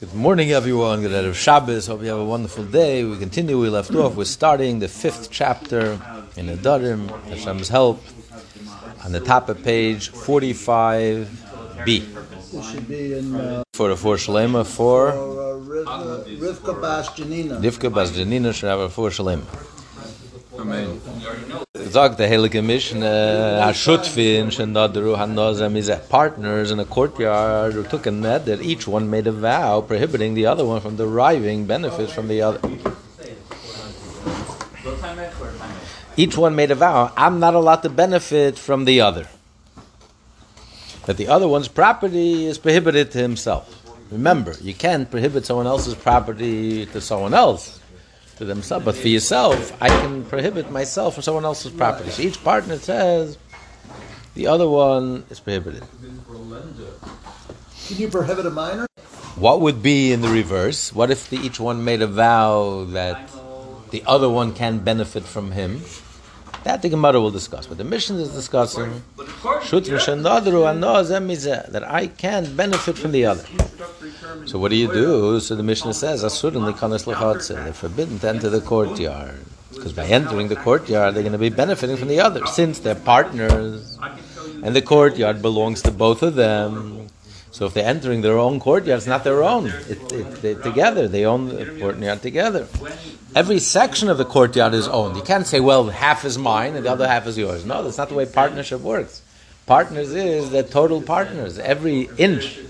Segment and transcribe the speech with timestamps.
[0.00, 1.00] Good morning, everyone.
[1.00, 1.88] Good night of Shabbos.
[1.88, 3.02] Hope you have a wonderful day.
[3.02, 3.58] We continue.
[3.58, 4.14] We left off.
[4.14, 5.94] We're starting the fifth chapter
[6.36, 7.08] in Nedarim.
[7.24, 8.00] Hashem's help
[9.04, 11.26] on the top of page forty-five
[11.84, 11.98] B.
[12.52, 16.80] This should be in uh, For the four Shalema, for for, uh, Riv- uh, Rivka
[16.80, 17.56] Bas Janina.
[17.56, 19.42] Rivka Bas Janina should have a four Shalema.
[21.90, 28.10] The Heilige Mishnah, Hashutfin, Shendadru, Hanozem, is that partners in a courtyard who took a
[28.10, 32.28] net that each one made a vow prohibiting the other one from deriving benefits from
[32.28, 32.60] the other.
[36.14, 39.26] Each one made a vow, I'm not allowed to benefit from the other.
[41.06, 43.74] That the other one's property is prohibited to himself.
[44.10, 47.77] Remember, you can't prohibit someone else's property to someone else
[48.38, 48.84] to themselves.
[48.84, 52.10] But for yourself, I can prohibit myself from someone else's property.
[52.10, 53.36] So each partner says
[54.34, 55.82] the other one is prohibited.
[57.86, 58.86] Can you prohibit a minor?
[59.36, 60.92] What would be in the reverse?
[60.92, 63.30] What if the, each one made a vow that
[63.90, 65.82] the other one can benefit from him?
[66.68, 67.66] That the Gemara will discuss.
[67.66, 69.02] But the Mishnah is discussing
[69.68, 73.46] "Shutr shenadru ano zeh that I can benefit from the other.
[74.44, 75.40] So what do you do?
[75.40, 76.20] So the Mishnah says.
[76.20, 81.48] They're forbidden to enter the courtyard because by entering the courtyard, they're going to be
[81.48, 83.98] benefiting from the other since they're partners,
[84.62, 86.97] and the courtyard belongs to both of them.
[87.58, 89.66] So if they're entering their own courtyard, it's not their own.
[89.66, 92.68] It, it, they together, they own the courtyard together.
[93.34, 95.16] Every section of the courtyard is owned.
[95.16, 97.64] You can't say, well, half is mine and the other half is yours.
[97.64, 99.22] No, that's not the way partnership works.
[99.66, 101.58] Partners is they're total partners.
[101.58, 102.60] Every inch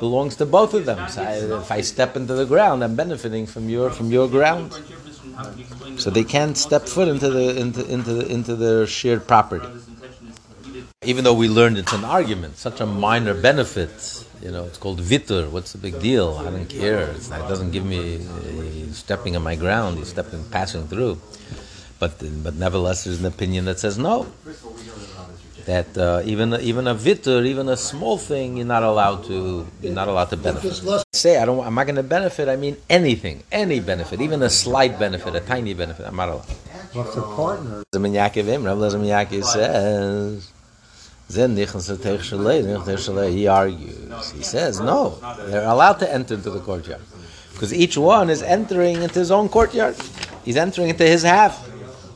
[0.00, 1.08] belongs to both of them.
[1.08, 1.22] So
[1.60, 4.74] if I step into the ground, I'm benefiting from your from your ground.
[5.98, 9.68] So they can't step foot into the into into the, into their shared property.
[11.04, 15.00] Even though we learned it's an argument, such a minor benefit, you know, it's called
[15.00, 15.50] vitur.
[15.50, 16.36] What's the big deal?
[16.38, 17.02] I don't care.
[17.10, 19.98] It's, it doesn't give me uh, stepping on my ground.
[19.98, 21.18] He's stepping, passing through.
[21.98, 24.26] But but nevertheless, there's an opinion that says no.
[25.66, 29.94] That uh, even even a vitur, even a small thing, you're not allowed to you're
[29.94, 30.82] not allowed to benefit.
[31.12, 31.64] Say I don't.
[31.64, 32.48] I'm not going to benefit.
[32.48, 36.04] I mean anything, any benefit, even a slight benefit, a tiny benefit.
[36.04, 36.50] I'm not allowed.
[36.92, 37.84] What's a partner?
[37.94, 40.51] Zim Yaakov Im, Rabbi Yaakov says,
[41.30, 43.32] Shalei.
[43.32, 44.30] He argues.
[44.32, 47.00] He says, no, they're allowed to enter into the courtyard.
[47.52, 49.96] Because each one is entering into his own courtyard.
[50.44, 51.68] He's entering into his half.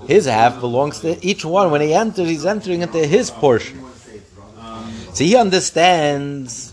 [0.07, 1.71] His half belongs to each one.
[1.71, 3.85] When he enters, he's entering into his portion.
[5.15, 6.73] So he understands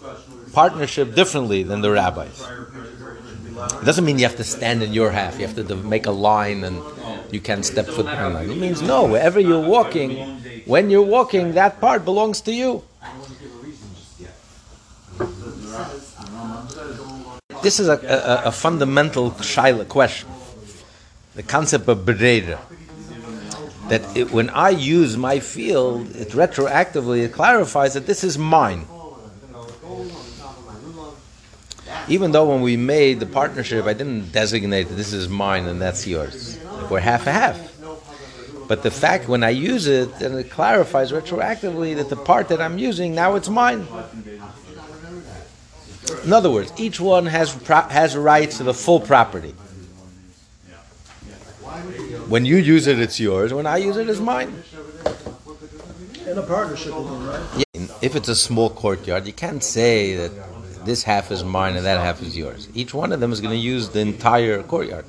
[0.51, 2.43] partnership differently than the rabbis.
[3.81, 5.39] It doesn't mean you have to stand in your half.
[5.39, 6.81] You have to make a line and
[7.31, 8.07] you can't step foot.
[8.07, 12.83] It means no, wherever you're walking, when you're walking, that part belongs to you.
[17.61, 20.29] This is a, a, a fundamental shaila question.
[21.35, 22.59] The concept of bereda.
[23.89, 28.85] That it, when I use my field, it retroactively it clarifies that this is mine.
[32.09, 35.81] Even though when we made the partnership, I didn't designate that this is mine and
[35.81, 36.59] that's yours.
[36.89, 37.72] We're half a half.
[38.67, 42.61] But the fact when I use it, then it clarifies retroactively that the part that
[42.61, 43.87] I'm using now it's mine.
[46.23, 49.53] In other words, each one has pro- has rights to the full property.
[52.27, 53.53] When you use it, it's yours.
[53.53, 54.63] When I use it, it's mine.
[56.27, 57.65] In a partnership, right?
[57.73, 60.31] Yeah, if it's a small courtyard, you can't say that
[60.85, 62.69] this half is mine and that half is yours.
[62.73, 65.05] Each one of them is going to use the entire courtyard.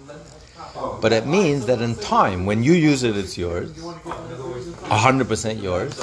[1.04, 5.98] But it means that in time, when you use it, it's yours, 100% yours.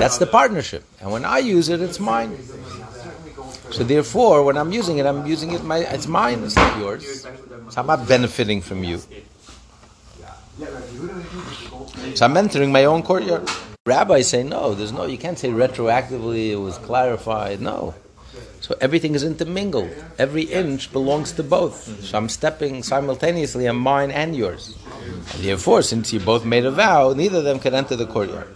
[0.00, 0.84] That's the partnership.
[1.02, 2.38] And when I use it, it's mine.
[3.72, 7.26] So therefore, when I'm using it, I'm using it, my, it's mine, it's not yours.
[7.68, 9.02] So I'm not benefiting from you.
[12.14, 13.50] So I'm entering my own courtyard.
[13.84, 14.72] Rabbis say no.
[14.72, 15.04] There's no.
[15.04, 17.60] You can't say retroactively it was clarified.
[17.60, 17.94] No.
[18.62, 19.90] So everything is intermingled.
[20.20, 21.88] Every inch belongs to both.
[21.88, 22.02] Mm-hmm.
[22.02, 24.78] So I'm stepping simultaneously on mine and yours.
[25.34, 28.46] And therefore, since you both made a vow, neither of them can enter the courtyard.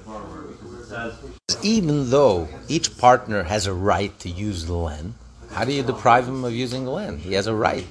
[1.63, 5.15] Even though each partner has a right to use the land,
[5.51, 7.19] how do you deprive him of using the land?
[7.19, 7.87] He has a right.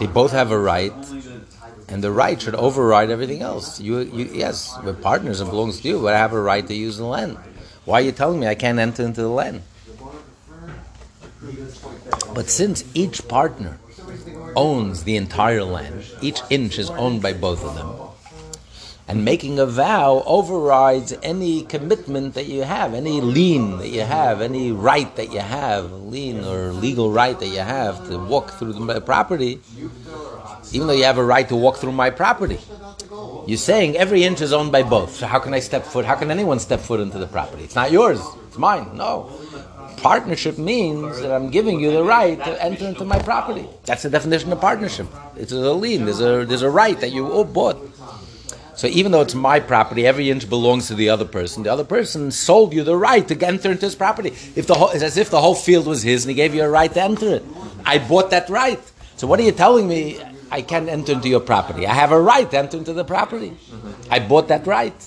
[0.00, 0.92] They both have a right,
[1.88, 3.80] and the right should override everything else.
[3.80, 6.74] You, you, yes, we're partners; it belongs to you, but I have a right to
[6.74, 7.38] use the land.
[7.84, 9.62] Why are you telling me I can't enter into the land?
[12.34, 13.78] But since each partner
[14.56, 17.90] owns the entire land, each inch is owned by both of them.
[19.06, 24.40] And making a vow overrides any commitment that you have, any lien that you have,
[24.40, 28.72] any right that you have, lien or legal right that you have to walk through
[28.72, 29.60] the property,
[30.72, 32.58] even though you have a right to walk through my property.
[33.46, 35.16] You're saying every inch is owned by both.
[35.16, 36.06] So how can I step foot?
[36.06, 37.62] How can anyone step foot into the property?
[37.62, 38.20] It's not yours.
[38.48, 38.96] It's mine.
[38.96, 39.30] No.
[40.04, 43.66] Partnership means that I'm giving you the right to enter into my property.
[43.86, 45.06] That's the definition of partnership.
[45.34, 46.04] It's a lien.
[46.04, 47.78] There's a there's a right that you all bought.
[48.76, 51.62] So even though it's my property, every inch belongs to the other person.
[51.62, 54.34] The other person sold you the right to enter into his property.
[54.54, 56.64] If the whole, it's as if the whole field was his, and he gave you
[56.64, 57.44] a right to enter it.
[57.86, 58.82] I bought that right.
[59.16, 60.20] So what are you telling me?
[60.50, 61.86] I can't enter into your property.
[61.86, 63.56] I have a right to enter into the property.
[64.10, 65.00] I bought that right.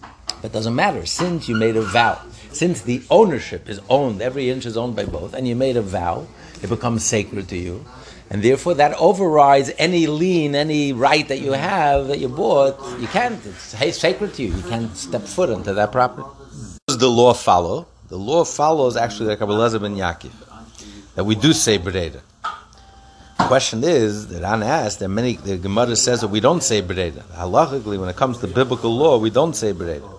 [0.00, 1.04] But it doesn't matter.
[1.04, 2.22] Since you made a vow,
[2.56, 5.82] since the ownership is owned, every inch is owned by both, and you made a
[5.82, 6.26] vow,
[6.62, 7.84] it becomes sacred to you.
[8.30, 12.80] And therefore, that overrides any lien, any right that you have that you bought.
[12.98, 13.38] You can't.
[13.44, 14.54] It's sacred to you.
[14.54, 16.26] You can't step foot into that property.
[16.88, 17.86] Does the law follow?
[18.08, 20.32] The law follows actually like Abelazar ben Yaakov,
[21.14, 22.20] that we do say Bereda.
[23.38, 26.80] The question is that Anna asked, that many the Gemara says that we don't say
[26.80, 27.22] Bereda.
[27.34, 30.10] Halachically, when it comes to biblical law, we don't say Bereda.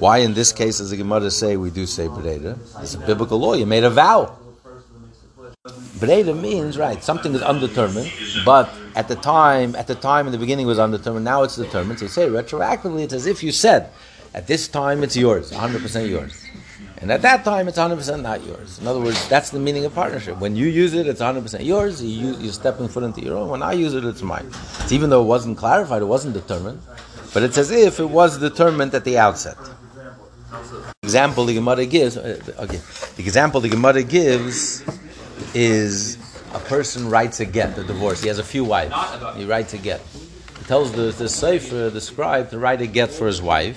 [0.00, 2.58] Why in this case does the Gemara say we do say Bereda?
[2.82, 3.52] It's a biblical law.
[3.52, 4.34] You made a vow.
[5.98, 7.04] Breda means right.
[7.04, 8.10] Something is undetermined,
[8.46, 11.26] but at the time, at the time in the beginning was undetermined.
[11.26, 11.98] Now it's determined.
[11.98, 13.90] So you say retroactively, it's as if you said,
[14.32, 16.46] at this time it's yours, 100 percent yours,
[16.96, 18.78] and at that time it's 100 percent not yours.
[18.78, 20.38] In other words, that's the meaning of partnership.
[20.38, 22.02] When you use it, it's 100 percent yours.
[22.02, 23.50] You you stepping foot into your own.
[23.50, 24.46] When I use it, it's mine.
[24.80, 26.80] It's even though it wasn't clarified, it wasn't determined,
[27.34, 29.58] but it's as if it was determined at the outset.
[31.10, 32.16] Example the Gemara gives.
[32.16, 32.80] Uh, okay,
[33.16, 34.84] the example the Gemara gives
[35.54, 36.16] is
[36.54, 38.22] a person writes a get, a divorce.
[38.22, 38.94] He has a few wives.
[39.36, 40.00] He writes a get.
[40.56, 43.76] He tells the, the sofer, the scribe, to write a get for his wife,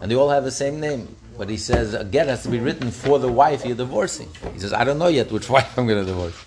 [0.00, 1.08] and they all have the same name.
[1.36, 4.28] But he says a get has to be written for the wife you're divorcing.
[4.52, 6.40] He says, I don't know yet which wife I'm going to divorce.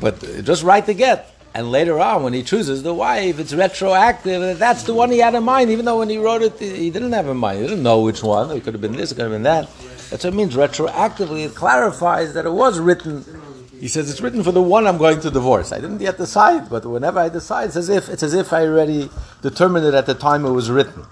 [0.00, 1.31] But just write the get.
[1.54, 4.58] And later on, when he chooses the wife, it's retroactive.
[4.58, 7.12] That's the one he had in mind, even though when he wrote it, he didn't
[7.12, 7.60] have in mind.
[7.60, 8.50] He didn't know which one.
[8.50, 9.68] It could have been this, it could have been that.
[10.08, 10.54] That's what it means.
[10.54, 13.24] Retroactively, it clarifies that it was written.
[13.78, 15.72] He says it's written for the one I'm going to divorce.
[15.72, 18.62] I didn't yet decide, but whenever I decide, it's as if it's as if I
[18.62, 19.10] already
[19.42, 21.04] determined it at the time it was written.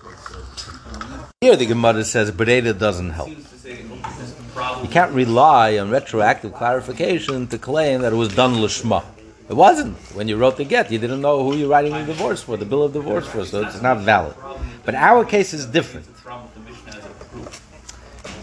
[1.40, 3.30] Here, the Gemara says Breda doesn't help.
[3.30, 9.02] You can't rely on retroactive clarification to claim that it was done lishma.
[9.50, 9.96] It wasn't.
[10.14, 12.64] When you wrote the get, you didn't know who you're writing the divorce for, the
[12.64, 14.36] bill of divorce for, so it's not valid.
[14.84, 16.06] But our case is different.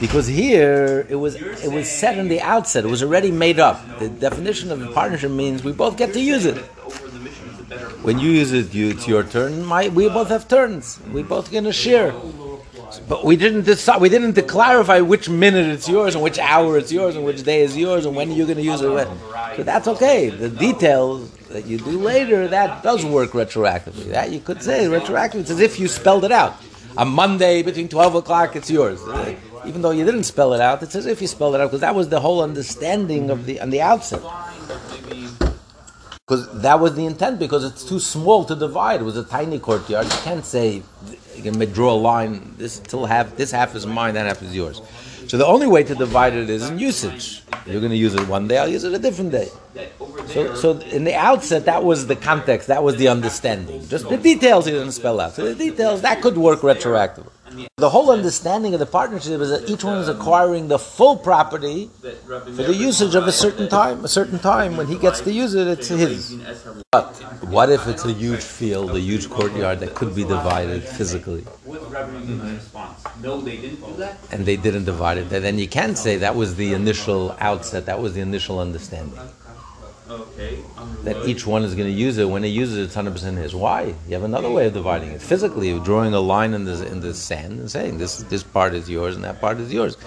[0.01, 3.77] Because here it was it was said in the outset, it was already made up.
[3.99, 6.57] The definition of a partnership means we both get to use it.
[8.03, 9.63] When you use it, you, it's your turn.
[9.63, 10.99] My, we both have turns.
[11.11, 12.11] We both to share.
[13.07, 14.01] But we didn't decide.
[14.01, 17.61] We didn't clarify which minute it's yours and which hour it's yours and which day
[17.61, 19.07] is yours and when you're going to use it.
[19.55, 20.29] So that's okay.
[20.29, 24.11] The details that you do later that does work retroactively.
[24.11, 25.41] That you could say retroactively.
[25.41, 26.55] It's as if you spelled it out.
[26.97, 28.99] On Monday between twelve o'clock, it's yours
[29.67, 31.81] even though you didn't spell it out, it's as if you spelled it out because
[31.81, 34.21] that was the whole understanding of the on the outset.
[36.25, 37.39] Because that was the intent.
[37.39, 39.01] Because it's too small to divide.
[39.01, 40.05] It was a tiny courtyard.
[40.05, 40.83] You can't say
[41.37, 42.55] you can draw a line.
[42.57, 43.35] This till half.
[43.35, 44.15] This half is mine.
[44.15, 44.81] That half is yours.
[45.27, 47.43] So the only way to divide it is in usage.
[47.65, 48.57] You're going to use it one day.
[48.57, 49.49] I'll use it a different day.
[50.27, 52.69] So, so in the outset, that was the context.
[52.69, 53.85] That was the understanding.
[53.87, 55.33] Just the details he didn't spell out.
[55.33, 57.29] So the details that could work retroactively.
[57.77, 61.89] The whole understanding of the partnership is that each one is acquiring the full property
[62.25, 64.03] for the usage of a certain time.
[64.03, 66.35] A certain time when he gets to use it, it's his.
[66.91, 71.45] But what if it's a huge field, a huge courtyard that could be divided physically?
[74.31, 75.29] And they didn't divide it.
[75.29, 77.85] Then you can say that was the initial outset.
[77.85, 79.19] That was the initial understanding.
[80.09, 80.59] Okay.
[81.03, 82.29] That each one is going to use it.
[82.29, 83.53] When he uses it, it's hundred percent his.
[83.53, 83.93] Why?
[84.07, 85.21] You have another way of dividing it.
[85.21, 88.89] Physically, drawing a line in the in the sand and saying this this part is
[88.89, 89.97] yours and that part is yours.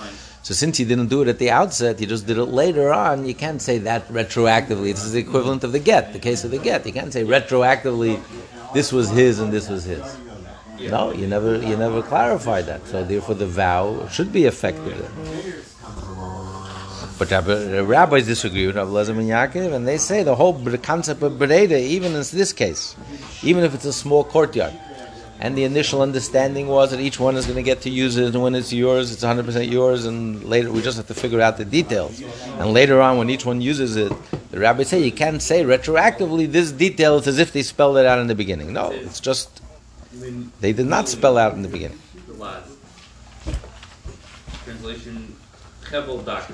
[0.43, 3.27] So since he didn't do it at the outset, he just did it later on.
[3.27, 4.93] You can't say that retroactively.
[4.93, 6.87] This is the equivalent of the get, the case of the get.
[6.87, 8.23] You can't say retroactively,
[8.73, 10.17] this was his and this was his.
[10.89, 12.87] No, you never you never clarified that.
[12.87, 14.99] So therefore, the vow should be effective.
[17.21, 21.23] But the rabbis disagree with Rabbi Lezer ben Yaakov, and they say the whole concept
[21.23, 22.97] of Bereda, even in this case,
[23.43, 24.73] even if it's a small courtyard,
[25.39, 28.33] and the initial understanding was that each one is going to get to use it,
[28.35, 31.59] and when it's yours, it's 100% yours, and later we just have to figure out
[31.59, 32.23] the details.
[32.59, 34.13] And later on, when each one uses it,
[34.51, 38.07] the rabbis say you can't say retroactively this detail is as if they spelled it
[38.07, 38.73] out in the beginning.
[38.73, 39.61] No, it's just
[40.61, 42.01] They did not spell out in the beginning.
[44.65, 45.37] Translation.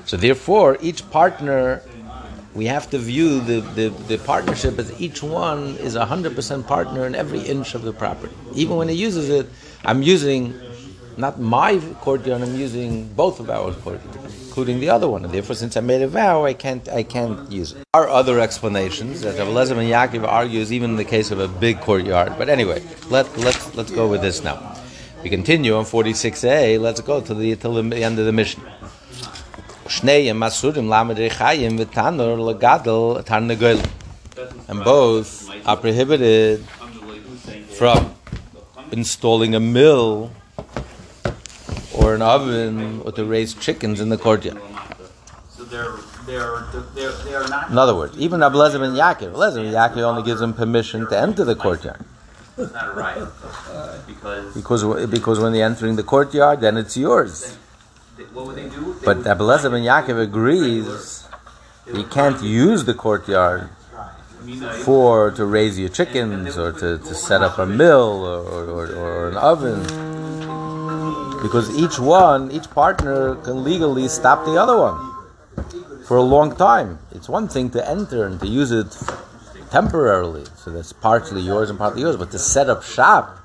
[0.05, 1.81] So therefore, each partner,
[2.53, 6.67] we have to view the, the, the partnership as each one is a hundred percent
[6.67, 8.33] partner in every inch of the property.
[8.53, 9.47] Even when he uses it,
[9.85, 10.53] I'm using
[11.17, 14.15] not my courtyard, I'm using both of our courtyard,
[14.45, 15.25] including the other one.
[15.25, 17.83] And therefore, since I made a vow, I can't I can't use it.
[17.93, 21.47] There are other explanations that Lezer ben Yaakov argues even in the case of a
[21.47, 22.33] big courtyard.
[22.37, 24.75] But anyway, let let's let's go with this now.
[25.23, 26.79] We continue on 46a.
[26.79, 28.76] Let's go to the till the end of the Mishnah.
[29.87, 33.79] Shnei masurim lamed rechayim v'tanor legadol tarnegol.
[34.67, 36.63] And both are prohibited
[37.77, 38.13] from
[38.91, 40.31] installing a mill
[41.95, 44.61] or an oven or to raise chickens in the courtyard.
[45.49, 47.71] So they're they're they're they're not.
[47.71, 51.17] In other words, even Abelazar ben Yaakov, Abelazar ben Yaakov only gives them permission to
[51.17, 52.03] enter the courtyard.
[52.57, 57.57] It's not right uh, because Because, because when they're entering the courtyard, then it's yours.
[58.17, 58.93] They, what would they do?
[58.93, 61.27] They But Abelazar ben Yaakov agrees
[61.93, 63.69] he can't use the courtyard
[64.83, 69.29] for to raise your chickens or to, to set up a mill or, or, or
[69.29, 69.83] an oven.
[71.43, 76.97] Because each one, each partner can legally stop the other one for a long time.
[77.11, 78.97] It's one thing to enter and to use it
[79.69, 83.36] temporarily, so that's partially yours and partly yours, but to set up shop,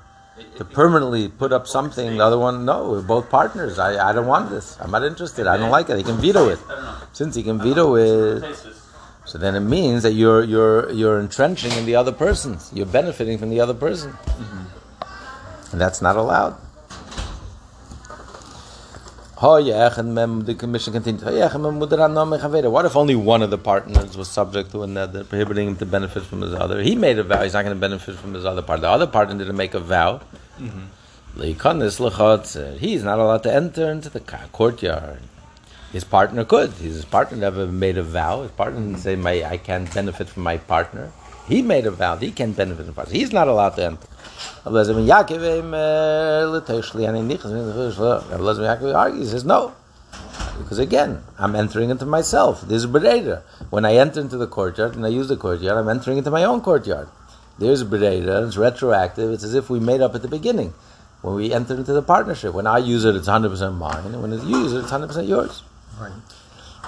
[0.57, 3.79] to permanently put up something, the other one, no, we're both partners.
[3.79, 4.77] I, I don't want this.
[4.79, 5.47] I'm not interested.
[5.47, 5.97] I don't like it.
[5.97, 6.59] He can veto it.
[7.13, 8.55] Since he can veto it,
[9.25, 12.71] so then it means that you're you're you're entrenching in the other person's.
[12.73, 14.13] You're benefiting from the other person,
[15.71, 16.57] and that's not allowed.
[19.43, 21.21] The commission continues.
[21.21, 25.85] What if only one of the partners was subject to a neder, prohibiting him to
[25.85, 26.81] benefit from his other?
[26.81, 28.87] He made a vow; he's not going to benefit from his other partner.
[28.87, 30.21] The other partner didn't make a vow.
[30.57, 30.85] Mm-hmm.
[31.35, 32.77] Lechotzer.
[32.77, 34.21] He's not allowed to enter into the
[34.53, 35.19] courtyard.
[35.91, 36.71] His partner could.
[36.71, 38.43] His partner never made a vow.
[38.43, 41.11] His partner didn't say, "My, I can't benefit from my partner."
[41.49, 42.15] He made a vow.
[42.15, 43.13] He can't benefit from partner.
[43.13, 44.07] He's not allowed to enter.
[44.65, 45.41] Elazar ben Yaakov
[46.51, 47.51] l'toshli ani nichas.
[47.51, 49.73] Elazar ben Yaakov argues, he says no.
[50.57, 52.61] Because again, I'm entering into myself.
[52.61, 53.41] There's a bereda.
[53.69, 56.43] When I enter into the courtyard and I use the courtyard, I'm entering into my
[56.43, 57.09] own courtyard.
[57.57, 59.31] There's a bereda, it's retroactive.
[59.31, 60.73] It's as if we made up at the beginning.
[61.21, 62.53] When we enter into the partnership.
[62.53, 64.05] When I use it, it's 100% mine.
[64.05, 65.63] And when you use it, it's 100% yours.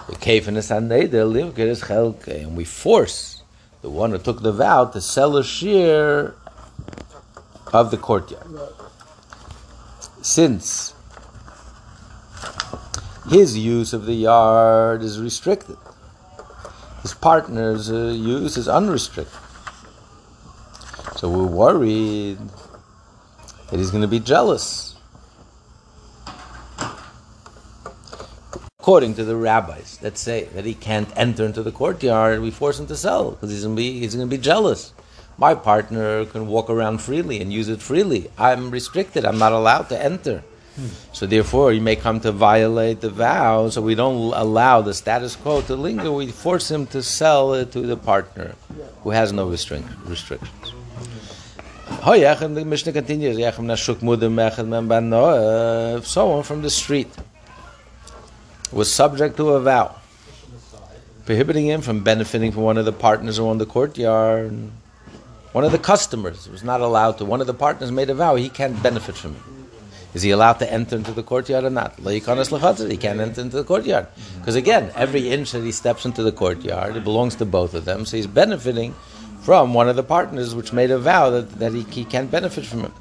[0.08, 2.44] The kefin is haneder, livker is chelke.
[2.44, 3.44] And we force
[3.82, 6.36] the one who took the vow to sell a share
[7.76, 8.48] of the courtyard.
[10.22, 10.94] Since
[13.30, 15.78] his use of the yard is restricted,
[17.02, 19.42] his partner's uh, use is unrestricted.
[21.18, 22.40] So we're worried
[23.70, 24.96] that he's going to be jealous.
[28.80, 32.80] According to the rabbis that say that he can't enter into the courtyard, we force
[32.80, 34.94] him to sell because he's going to be he's going to be jealous.
[35.38, 38.30] My partner can walk around freely and use it freely.
[38.38, 39.26] I'm restricted.
[39.26, 40.44] I'm not allowed to enter.
[40.76, 40.88] Hmm.
[41.14, 43.70] So therefore, he may come to violate the vow.
[43.70, 46.12] So we don't allow the status quo to linger.
[46.12, 48.56] We force him to sell it to the partner
[49.04, 50.70] who has no restric- restrictions.
[50.70, 51.96] Hmm.
[52.06, 57.10] Hoyach, and the Mishnah continues, Yachem nashuk mudem echad men bano, someone from the street
[58.72, 59.96] was subject to a vow,
[61.26, 64.72] prohibiting him from benefiting from one of the partners or the courtyard,
[65.56, 68.36] one of the customers was not allowed to, one of the partners made a vow,
[68.36, 69.42] he can't benefit from it.
[70.14, 71.98] Is he allowed to enter into the courtyard or not?
[71.98, 74.08] He can't enter into the courtyard.
[74.38, 77.86] Because again, every inch that he steps into the courtyard, it belongs to both of
[77.86, 78.94] them, so he's benefiting
[79.44, 82.66] from one of the partners which made a vow that, that he, he can't benefit
[82.66, 82.92] from.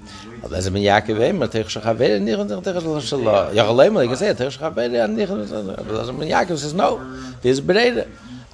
[3.52, 4.32] Yachalem, like I say,
[6.56, 6.98] says, no,
[7.42, 8.06] there's bereda.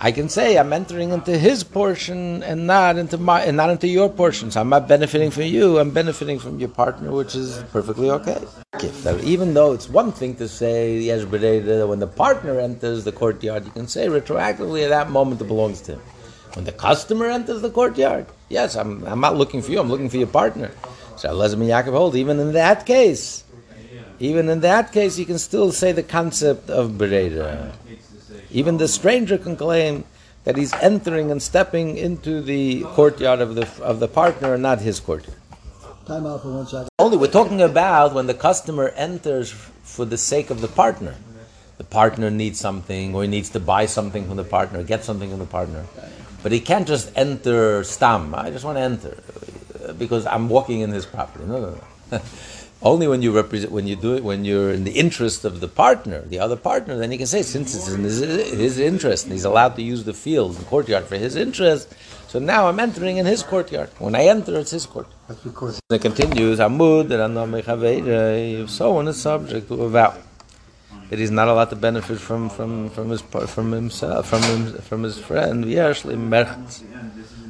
[0.03, 3.87] I can say I'm entering into his portion and not into my and not into
[3.87, 4.51] your portion.
[4.51, 5.79] So I'm not benefiting from you.
[5.79, 8.43] I'm benefiting from your partner, which is perfectly okay.
[9.23, 13.73] Even though it's one thing to say yes, when the partner enters the courtyard, you
[13.73, 16.01] can say retroactively at that moment it belongs to him.
[16.55, 19.81] When the customer enters the courtyard, yes, I'm, I'm not looking for you.
[19.81, 20.71] I'm looking for your partner.
[21.17, 23.45] So ben Yaakov holds even in that case,
[24.19, 27.73] even in that case, you can still say the concept of bereda.
[28.53, 30.05] Even the stranger can claim
[30.45, 34.81] that he's entering and stepping into the courtyard of the of the partner and not
[34.81, 35.37] his courtyard.
[36.07, 36.89] Time out for one second.
[36.99, 41.15] Only we're talking about when the customer enters for the sake of the partner.
[41.79, 45.31] The partner needs something, or he needs to buy something from the partner, get something
[45.31, 45.87] from the partner.
[46.43, 48.35] But he can't just enter stam.
[48.35, 49.17] I just want to enter
[49.97, 51.45] because I'm walking in his property.
[51.45, 51.81] No, no,
[52.11, 52.21] no.
[52.83, 55.69] Only when you represent, when you do it, when you're in the interest of the
[55.69, 59.35] partner, the other partner, then you can say, since it's in his, his interest, and
[59.35, 61.95] he's allowed to use the field, the courtyard for his interest,
[62.29, 63.91] so now I'm entering in his courtyard.
[63.99, 65.09] When I enter, it's his court.
[65.29, 70.15] That's because It continues, Amud, if someone is subject to a vow
[71.11, 75.03] that he's not allowed to benefit from, from, from his from himself, from him, from
[75.03, 75.67] his friend.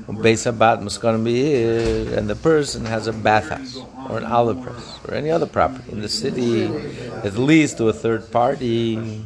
[0.09, 1.55] Beis Habat must gonna be
[2.15, 3.79] and the person has a bathhouse
[4.09, 6.65] or an olive press or any other property in the city,
[7.25, 9.25] at least to a third party.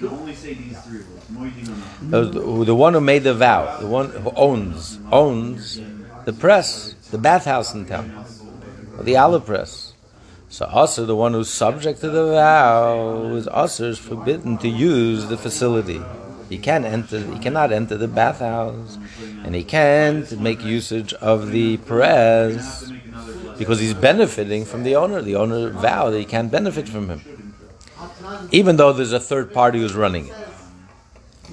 [0.00, 1.00] You only say these three
[1.36, 1.68] words.
[1.68, 5.80] On The, the- the one who made the vow, the one who owns owns
[6.24, 8.24] the press, the bathhouse in town,
[8.98, 9.92] or the olive press.
[10.48, 15.26] So also the one who's subject to the vow is also is forbidden to use
[15.28, 16.00] the facility.
[16.52, 17.18] He can enter.
[17.32, 18.98] He cannot enter the bathhouse,
[19.42, 22.92] and he can't make usage of the press
[23.56, 25.22] because he's benefiting from the owner.
[25.22, 27.54] The owner vow that he can't benefit from him,
[28.50, 30.34] even though there's a third party who's running it.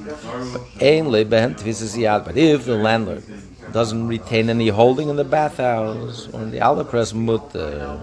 [0.04, 0.18] But
[2.38, 3.24] if the landlord
[3.72, 8.02] doesn't retain any holding in the bathhouse or in the alapress mutter,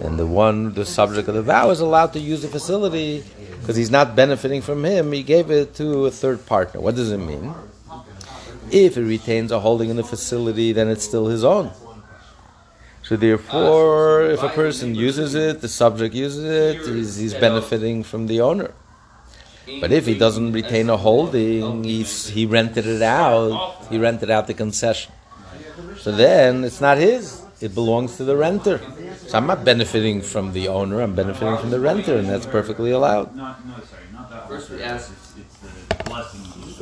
[0.00, 3.22] then the one, the subject of the vow, is allowed to use the facility
[3.64, 5.10] because he's not benefiting from him.
[5.10, 6.82] He gave it to a third partner.
[6.82, 7.54] What does it mean?
[8.70, 11.70] If he retains a holding in the facility, then it's still his own.
[13.02, 18.26] So therefore, if a person uses it, the subject uses it, he's, he's benefiting from
[18.26, 18.74] the owner.
[19.80, 24.46] But if he doesn't retain a holding, he's, he rented it out, he rented out
[24.46, 25.10] the concession.
[25.96, 28.78] So then it's not his, it belongs to the renter.
[29.26, 32.90] So I'm not benefiting from the owner, I'm benefiting from the renter, and that's perfectly
[32.90, 33.34] allowed.
[33.34, 35.10] Not, no, sorry, not that First we ask.
[35.10, 36.40] It's, it's the blessing.
[36.68, 36.80] It's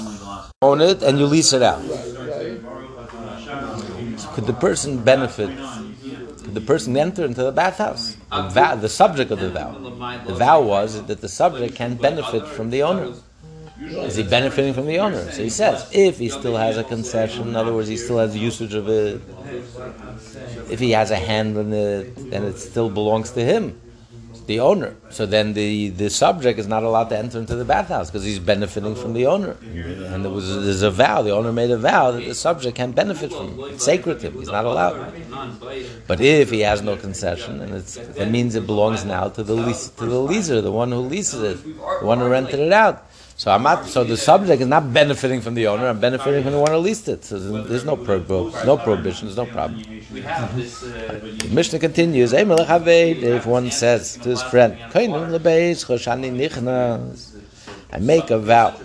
[0.00, 0.52] only the last.
[0.62, 1.80] Own it and you lease it out.
[4.34, 5.50] Could the person benefit?
[6.42, 8.16] Could the person enter into the bathhouse?
[8.32, 9.70] The, vow, the subject of the vow.
[10.26, 13.14] The vow was that the subject can benefit from the owner.
[13.82, 15.30] Is he benefiting from the owner?
[15.32, 18.36] So he says, if he still has a concession, in other words, he still has
[18.36, 19.22] usage of it,
[20.70, 23.80] if he has a hand in it, then it still belongs to him,
[24.46, 24.96] the owner.
[25.08, 28.38] So then the, the subject is not allowed to enter into the bathhouse because he's
[28.38, 29.56] benefiting from the owner.
[29.62, 32.92] And there was there's a vow, the owner made a vow that the subject can
[32.92, 33.58] benefit from.
[33.60, 33.74] it.
[33.74, 35.14] It's sacred to him, he's not allowed.
[36.06, 39.54] But if he has no concession, and it's, that means it belongs now to the
[39.54, 43.06] lease, to the leaser, the one who leases it, the one who rented it out.
[43.40, 43.86] So I'm not.
[43.86, 45.86] So the subject is not benefiting from the owner.
[45.88, 47.24] I'm benefiting from the one who leased it.
[47.24, 48.18] So there's no pro,
[48.66, 49.28] no prohibition.
[49.28, 49.82] There's no problem.
[49.82, 52.34] The Mishnah continues.
[52.34, 55.08] If one says to his friend, I
[57.98, 58.78] make a vow.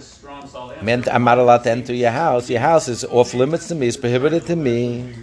[1.12, 2.50] I'm not allowed to enter your house.
[2.50, 3.88] Your house is off limits to me.
[3.88, 5.02] It's prohibited to me.
[5.02, 5.22] Is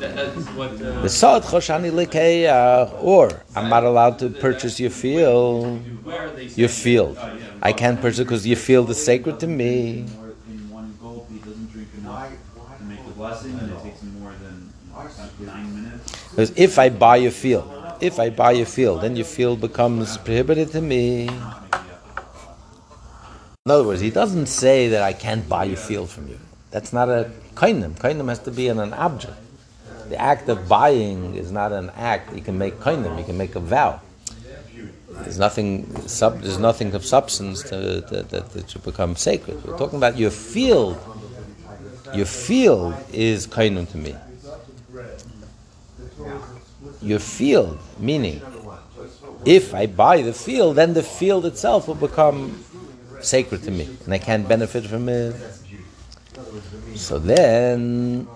[0.00, 0.43] that, that's what.
[0.43, 5.84] Uh, The sod choshani lekeya, uh, or I'm not allowed to purchase your field.
[6.54, 7.18] Your field,
[7.60, 10.06] I can't purchase because your field is sacred to me.
[16.30, 17.68] Because if I buy your field,
[18.00, 21.28] if I buy your field, then your field becomes prohibited to me.
[23.66, 26.38] In other words, he doesn't say that I can't buy your field from you.
[26.70, 27.94] That's not a kainim.
[27.98, 29.34] Kainim has to be in an object.
[30.08, 32.34] The act of buying is not an act.
[32.34, 33.18] You can make kainim.
[33.18, 34.00] You can make a vow.
[35.08, 36.08] There's nothing.
[36.08, 39.64] Sub, there's nothing of substance to, that should become sacred.
[39.64, 40.98] We're talking about your field.
[42.14, 44.14] Your field is kainim to me.
[47.00, 48.40] Your field, meaning,
[49.44, 52.64] if I buy the field, then the field itself will become
[53.20, 55.34] sacred to me, and I can't benefit from it.
[56.94, 58.26] So then,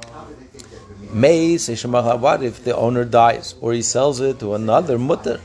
[1.12, 5.40] may say what if the owner dies or he sells it to another mutter?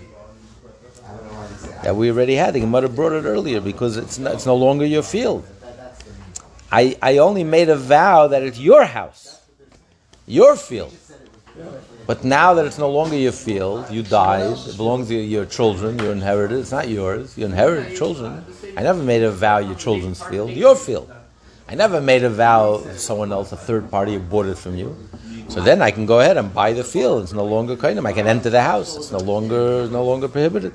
[1.84, 2.54] That we already had.
[2.54, 5.46] The Gemara brought it earlier because it's no, it's no longer your field.
[6.72, 9.42] I, I only made a vow that it's your house,
[10.26, 10.96] your field.
[12.06, 16.00] But now that it's no longer your field, you died, it belongs to your children,
[16.00, 18.44] you inherited, it's not yours, you inherited children.
[18.76, 21.12] I never made a vow your children's field, your field.
[21.68, 24.98] I never made a vow someone else, a third party, bought it from you.
[25.50, 27.24] So then I can go ahead and buy the field.
[27.24, 28.06] It's no longer kainim.
[28.08, 28.96] I can enter the house.
[28.98, 30.74] It's no longer no longer prohibited.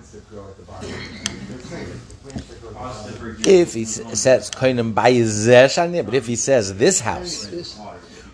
[3.46, 7.48] If he says kainim zeh but if he says this house,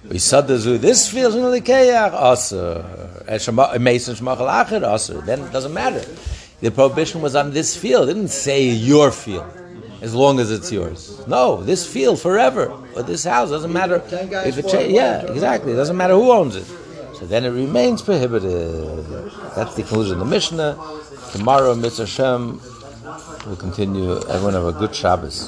[0.08, 0.78] we zoo.
[0.78, 2.84] This feels in keyach also.
[3.78, 5.20] Mason also.
[5.22, 6.04] Then it doesn't matter.
[6.60, 8.08] The prohibition was on this field.
[8.08, 9.46] It didn't say your field,
[10.00, 11.24] as long as it's yours.
[11.26, 14.92] No, this field forever, or this house doesn't matter if it changes.
[14.92, 15.72] Yeah, exactly.
[15.72, 16.66] It doesn't matter who owns it.
[17.18, 19.04] So then it remains prohibited.
[19.56, 20.76] That's the conclusion of the Mishnah.
[21.32, 22.60] Tomorrow, Mitzvah Shem,
[23.46, 24.18] we'll continue.
[24.28, 25.42] Everyone have a good Shabbos.